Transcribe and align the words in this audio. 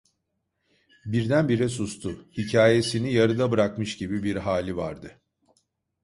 Birdenbire 1.05 1.69
sustu, 1.69 2.25
hikayesini 2.37 3.13
yarıda 3.13 3.51
bırakmış 3.51 3.97
gibi 3.97 4.23
bir 4.23 4.35
hali 4.35 4.77
vardı. 4.77 5.21